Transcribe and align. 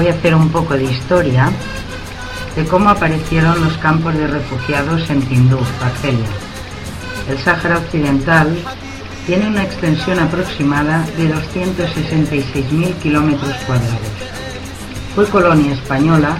Voy 0.00 0.08
a 0.08 0.14
hacer 0.14 0.34
un 0.34 0.48
poco 0.48 0.78
de 0.78 0.84
historia 0.84 1.50
de 2.56 2.64
cómo 2.64 2.88
aparecieron 2.88 3.60
los 3.60 3.76
campos 3.76 4.14
de 4.14 4.28
refugiados 4.28 5.10
en 5.10 5.20
Tinduf, 5.20 5.68
Argelia. 5.82 6.24
El 7.28 7.38
Sáhara 7.38 7.76
Occidental 7.76 8.48
tiene 9.26 9.48
una 9.48 9.62
extensión 9.62 10.18
aproximada 10.18 11.06
de 11.18 11.28
266.000 11.28 12.94
kilómetros 13.02 13.54
cuadrados. 13.66 14.00
Fue 15.14 15.26
colonia 15.26 15.74
española 15.74 16.38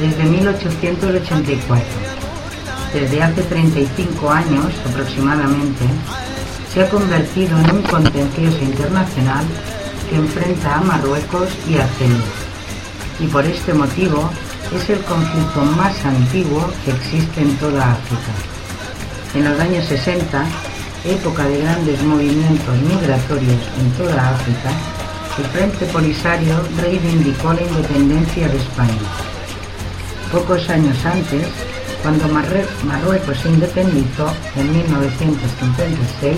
desde 0.00 0.24
1884. 0.24 1.86
Desde 2.92 3.22
hace 3.22 3.42
35 3.42 4.30
años 4.32 4.72
aproximadamente, 4.84 5.84
se 6.74 6.82
ha 6.82 6.88
convertido 6.88 7.56
en 7.56 7.70
un 7.70 7.82
contencioso 7.82 8.64
internacional 8.64 9.44
que 10.10 10.16
enfrenta 10.16 10.78
a 10.78 10.80
Marruecos 10.80 11.48
y 11.68 11.76
Argelia. 11.76 12.45
Y 13.18 13.26
por 13.28 13.44
este 13.46 13.72
motivo 13.72 14.30
es 14.74 14.90
el 14.90 15.00
conflicto 15.00 15.62
más 15.76 16.04
antiguo 16.04 16.70
que 16.84 16.90
existe 16.90 17.40
en 17.40 17.56
toda 17.56 17.92
África. 17.92 18.32
En 19.34 19.44
los 19.44 19.58
años 19.58 19.84
60, 19.86 20.44
época 21.04 21.44
de 21.44 21.62
grandes 21.62 22.02
movimientos 22.02 22.76
migratorios 22.82 23.62
en 23.78 23.90
toda 23.92 24.30
África, 24.30 24.70
el 25.38 25.44
Frente 25.46 25.86
Polisario 25.86 26.62
reivindicó 26.80 27.52
la 27.52 27.62
independencia 27.62 28.48
de 28.48 28.56
España. 28.56 29.08
Pocos 30.32 30.68
años 30.68 30.96
antes, 31.04 31.46
cuando 32.02 32.26
Marruecos 32.28 33.38
se 33.38 33.48
independizó 33.48 34.32
en 34.56 34.72
1956, 34.72 36.36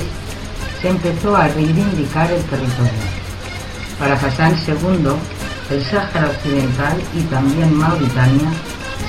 se 0.83 0.89
empezó 0.89 1.37
a 1.37 1.49
reivindicar 1.49 2.31
el 2.31 2.43
territorio. 2.45 2.93
Para 3.99 4.15
Hassan 4.15 4.57
II, 4.67 5.11
el 5.71 5.85
Sáhara 5.85 6.31
Occidental 6.31 6.97
y 7.15 7.21
también 7.25 7.75
Mauritania 7.75 8.51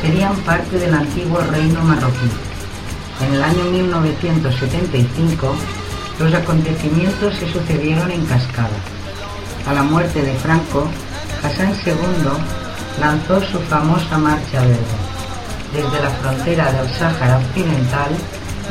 serían 0.01 0.35
parte 0.37 0.77
del 0.77 0.93
antiguo 0.93 1.39
reino 1.39 1.81
marroquí. 1.81 2.29
En 3.21 3.33
el 3.33 3.43
año 3.43 3.63
1975, 3.65 5.55
los 6.19 6.33
acontecimientos 6.33 7.35
se 7.35 7.51
sucedieron 7.51 8.11
en 8.11 8.25
cascada. 8.25 8.77
A 9.67 9.73
la 9.73 9.83
muerte 9.83 10.21
de 10.21 10.33
Franco, 10.35 10.89
Hassan 11.43 11.73
II 11.85 11.95
lanzó 12.99 13.41
su 13.41 13.59
famosa 13.61 14.17
Marcha 14.17 14.61
Verde. 14.61 14.99
Desde 15.73 16.03
la 16.03 16.09
frontera 16.09 16.71
del 16.73 16.89
Sáhara 16.89 17.37
Occidental, 17.37 18.11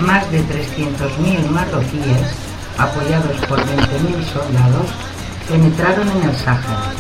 más 0.01 0.31
de 0.31 0.41
300.000 0.41 1.49
marroquíes, 1.49 2.35
apoyados 2.77 3.37
por 3.47 3.59
20.000 3.61 4.25
soldados, 4.33 4.91
penetraron 5.49 6.09
en 6.09 6.29
el 6.29 6.37
Sáhara 6.37 6.93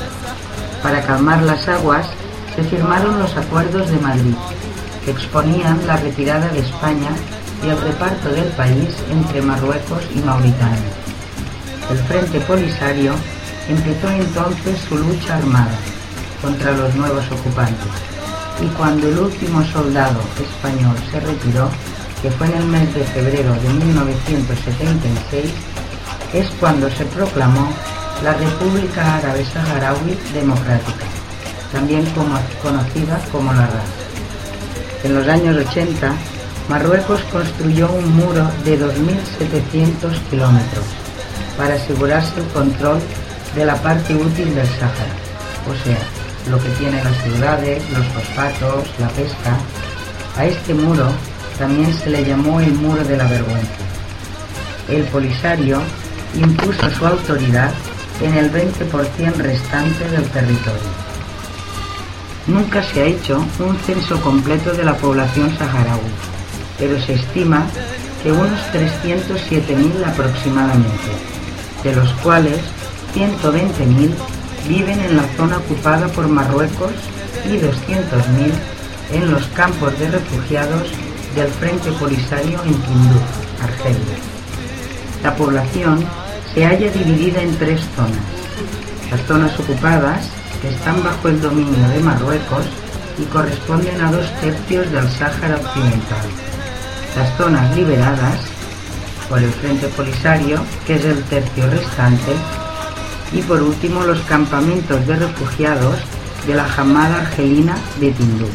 para 0.82 1.02
calmar 1.02 1.42
las 1.42 1.68
aguas, 1.68 2.06
se 2.54 2.64
firmaron 2.64 3.18
los 3.18 3.36
acuerdos 3.36 3.90
de 3.90 3.98
Madrid, 3.98 4.34
que 5.04 5.10
exponían 5.10 5.86
la 5.86 5.96
retirada 5.96 6.48
de 6.48 6.60
España 6.60 7.10
y 7.64 7.68
el 7.68 7.80
reparto 7.80 8.30
del 8.30 8.48
país 8.52 8.88
entre 9.10 9.42
Marruecos 9.42 10.02
y 10.14 10.18
Mauritania. 10.20 10.90
El 11.90 11.98
Frente 11.98 12.40
Polisario 12.40 13.12
empezó 13.68 14.10
entonces 14.10 14.78
su 14.88 14.96
lucha 14.98 15.36
armada 15.36 15.78
contra 16.42 16.72
los 16.72 16.94
nuevos 16.94 17.24
ocupantes 17.30 17.92
y 18.60 18.66
cuando 18.76 19.08
el 19.08 19.18
último 19.18 19.64
soldado 19.64 20.20
español 20.40 20.96
se 21.10 21.20
retiró, 21.20 21.68
que 22.22 22.30
fue 22.30 22.48
en 22.48 22.54
el 22.54 22.64
mes 22.64 22.92
de 22.94 23.04
febrero 23.04 23.52
de 23.54 23.68
1976, 23.84 25.52
es 26.34 26.50
cuando 26.58 26.90
se 26.90 27.04
proclamó 27.06 27.72
la 28.22 28.34
República 28.34 29.16
Árabe 29.16 29.44
Saharaui 29.44 30.18
Democrática, 30.34 31.04
también 31.72 32.04
conocida 32.62 33.20
como 33.30 33.52
la 33.52 33.66
RAS. 33.66 35.04
En 35.04 35.14
los 35.14 35.28
años 35.28 35.56
80, 35.56 36.12
Marruecos 36.68 37.20
construyó 37.32 37.90
un 37.90 38.16
muro 38.16 38.50
de 38.64 38.78
2.700 38.78 40.18
kilómetros 40.30 40.84
para 41.56 41.74
asegurarse 41.74 42.40
el 42.40 42.46
control 42.48 42.98
de 43.54 43.64
la 43.64 43.76
parte 43.76 44.14
útil 44.14 44.54
del 44.54 44.66
Sáhara, 44.66 45.14
o 45.70 45.84
sea, 45.84 45.98
lo 46.50 46.58
que 46.58 46.68
tiene 46.70 47.02
las 47.02 47.16
ciudades, 47.22 47.82
los 47.90 48.06
fosfatos, 48.08 48.88
la 48.98 49.08
pesca. 49.08 49.56
A 50.36 50.44
este 50.44 50.74
muro 50.74 51.06
también 51.58 51.92
se 51.94 52.10
le 52.10 52.24
llamó 52.24 52.60
el 52.60 52.72
muro 52.72 53.02
de 53.04 53.16
la 53.16 53.24
vergüenza. 53.24 53.84
El 54.88 55.04
Polisario 55.04 55.80
impuso 56.34 56.90
su 56.90 57.06
autoridad 57.06 57.72
en 58.20 58.34
el 58.34 58.52
20% 58.52 59.34
restante 59.36 60.08
del 60.08 60.24
territorio. 60.30 61.08
Nunca 62.46 62.82
se 62.82 63.02
ha 63.02 63.04
hecho 63.04 63.44
un 63.58 63.76
censo 63.80 64.20
completo 64.20 64.72
de 64.72 64.84
la 64.84 64.96
población 64.96 65.54
saharaui, 65.56 66.00
pero 66.78 67.00
se 67.00 67.14
estima 67.14 67.66
que 68.22 68.32
unos 68.32 68.60
307.000 68.72 70.06
aproximadamente, 70.06 71.10
de 71.84 71.94
los 71.94 72.10
cuales 72.14 72.58
120.000 73.14 74.10
viven 74.66 75.00
en 75.00 75.16
la 75.16 75.24
zona 75.36 75.58
ocupada 75.58 76.08
por 76.08 76.28
Marruecos 76.28 76.92
y 77.44 77.56
200.000 77.58 78.52
en 79.12 79.30
los 79.30 79.46
campos 79.48 79.98
de 79.98 80.10
refugiados 80.10 80.88
del 81.34 81.48
Frente 81.48 81.92
Polisario 81.92 82.58
en 82.64 82.74
Tinduf, 82.74 83.22
Argelia. 83.62 84.16
La 85.22 85.34
población 85.36 86.04
se 86.54 86.64
halla 86.64 86.90
dividida 86.90 87.42
en 87.42 87.56
tres 87.56 87.80
zonas. 87.94 88.18
Las 89.10 89.20
zonas 89.22 89.58
ocupadas, 89.58 90.28
están 90.62 91.02
bajo 91.02 91.28
el 91.28 91.40
dominio 91.40 91.88
de 91.88 92.00
Marruecos 92.00 92.66
y 93.18 93.24
corresponden 93.24 94.00
a 94.00 94.10
dos 94.10 94.26
tercios 94.40 94.90
del 94.90 95.08
Sáhara 95.08 95.56
Occidental. 95.56 96.26
Las 97.16 97.36
zonas 97.36 97.76
liberadas 97.76 98.40
por 99.28 99.38
el 99.38 99.50
Frente 99.52 99.88
Polisario, 99.88 100.60
que 100.86 100.96
es 100.96 101.04
el 101.04 101.22
tercio 101.24 101.68
restante, 101.70 102.32
y 103.32 103.42
por 103.42 103.62
último 103.62 104.02
los 104.04 104.20
campamentos 104.22 105.06
de 105.06 105.16
refugiados 105.16 105.96
de 106.46 106.54
la 106.54 106.64
Jamada 106.64 107.20
Argelina 107.20 107.76
de 108.00 108.10
Tindú. 108.12 108.48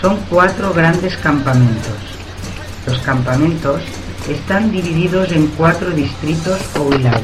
Son 0.00 0.18
cuatro 0.28 0.72
grandes 0.72 1.16
campamentos. 1.18 1.94
Los 2.86 2.98
campamentos 3.00 3.82
están 4.28 4.70
divididos 4.70 5.32
en 5.32 5.46
cuatro 5.48 5.90
distritos 5.90 6.60
o 6.76 6.82
wilayas, 6.82 7.22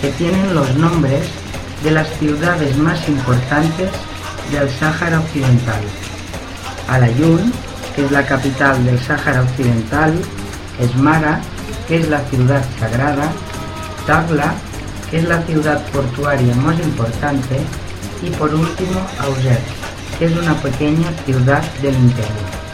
que 0.00 0.10
tienen 0.10 0.54
los 0.54 0.74
nombres 0.76 1.28
de 1.82 1.90
las 1.90 2.08
ciudades 2.18 2.76
más 2.76 3.08
importantes 3.08 3.90
del 4.50 4.68
Sáhara 4.70 5.20
Occidental. 5.20 5.80
Alayún, 6.88 7.52
que 7.94 8.04
es 8.04 8.10
la 8.10 8.26
capital 8.26 8.84
del 8.84 8.98
Sáhara 8.98 9.42
Occidental, 9.42 10.12
Esmara, 10.78 11.40
que 11.86 11.96
es 11.98 12.08
la 12.08 12.20
ciudad 12.24 12.64
sagrada, 12.78 13.30
Tagla, 14.06 14.54
que 15.10 15.18
es 15.18 15.24
la 15.28 15.42
ciudad 15.42 15.84
portuaria 15.90 16.54
más 16.56 16.78
importante, 16.80 17.60
y 18.22 18.30
por 18.30 18.54
último 18.54 19.00
Auger, 19.18 19.58
que 20.18 20.26
es 20.26 20.36
una 20.36 20.54
pequeña 20.54 21.10
ciudad 21.24 21.62
del 21.82 21.94
interior. 21.94 22.69